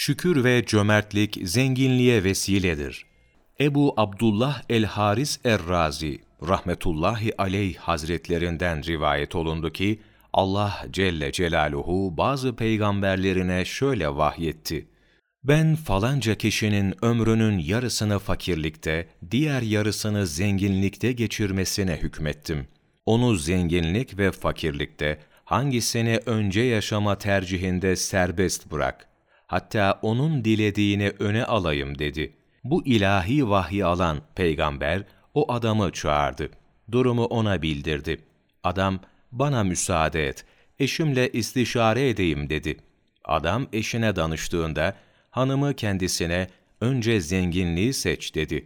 [0.00, 3.06] Şükür ve cömertlik zenginliğe vesiledir.
[3.60, 10.00] Ebu Abdullah el-Haris er-Razi rahmetullahi aleyh hazretlerinden rivayet olundu ki
[10.32, 14.86] Allah Celle Celaluhu bazı peygamberlerine şöyle vahyetti.
[15.44, 22.66] Ben falanca kişinin ömrünün yarısını fakirlikte, diğer yarısını zenginlikte geçirmesine hükmettim.
[23.06, 29.09] Onu zenginlik ve fakirlikte, hangisini önce yaşama tercihinde serbest bırak.
[29.50, 32.32] Hatta onun dilediğini öne alayım dedi.
[32.64, 35.02] Bu ilahi vahyi alan peygamber,
[35.34, 36.50] o adamı çağırdı.
[36.92, 38.20] Durumu ona bildirdi.
[38.64, 39.00] Adam,
[39.32, 40.44] bana müsaade et,
[40.78, 42.76] eşimle istişare edeyim dedi.
[43.24, 44.96] Adam eşine danıştığında,
[45.30, 46.48] hanımı kendisine
[46.80, 48.64] önce zenginliği seç dedi.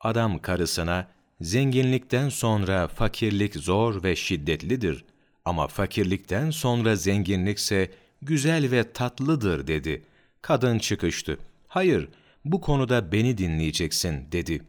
[0.00, 1.06] Adam karısına,
[1.40, 5.04] zenginlikten sonra fakirlik zor ve şiddetlidir
[5.44, 7.90] ama fakirlikten sonra zenginlikse
[8.22, 10.02] güzel ve tatlıdır dedi.
[10.42, 11.38] Kadın çıkıştı.
[11.68, 12.08] Hayır,
[12.44, 14.62] bu konuda beni dinleyeceksin dedi.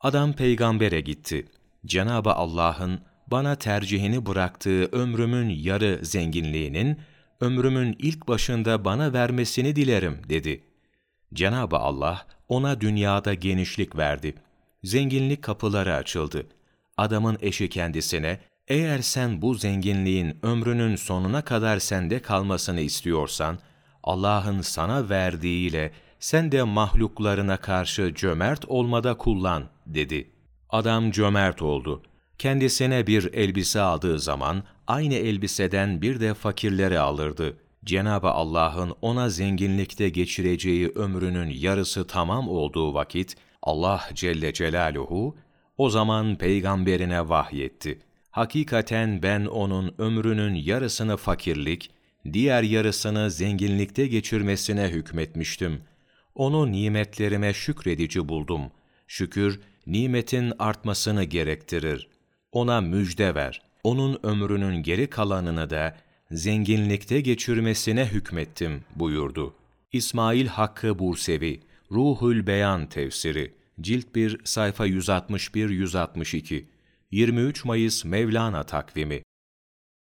[0.00, 1.46] Adam peygambere gitti.
[1.86, 7.00] Cenabı Allah'ın bana tercihini bıraktığı ömrümün yarı zenginliğinin,
[7.40, 10.64] ömrümün ilk başında bana vermesini dilerim dedi.
[11.34, 14.34] Cenabı Allah ona dünyada genişlik verdi.
[14.84, 16.46] Zenginlik kapıları açıldı.
[16.96, 23.58] Adamın eşi kendisine, eğer sen bu zenginliğin ömrünün sonuna kadar sende kalmasını istiyorsan,
[24.06, 30.30] Allah'ın sana verdiğiyle sen de mahluklarına karşı cömert olmada kullan, dedi.
[30.70, 32.02] Adam cömert oldu.
[32.38, 37.56] Kendisine bir elbise aldığı zaman, aynı elbiseden bir de fakirlere alırdı.
[37.84, 45.36] Cenab-ı Allah'ın ona zenginlikte geçireceği ömrünün yarısı tamam olduğu vakit, Allah Celle Celaluhu,
[45.78, 47.98] o zaman peygamberine vahyetti.
[48.30, 51.90] Hakikaten ben onun ömrünün yarısını fakirlik,
[52.32, 55.80] diğer yarısını zenginlikte geçirmesine hükmetmiştim.
[56.34, 58.62] Onu nimetlerime şükredici buldum.
[59.06, 62.08] Şükür, nimetin artmasını gerektirir.
[62.52, 63.62] Ona müjde ver.
[63.84, 65.96] Onun ömrünün geri kalanını da
[66.30, 69.54] zenginlikte geçirmesine hükmettim buyurdu.
[69.92, 71.60] İsmail Hakkı Bursevi,
[71.92, 76.64] Ruhul Beyan tefsiri, cilt 1 sayfa 161-162,
[77.10, 79.22] 23 Mayıs Mevlana takvimi,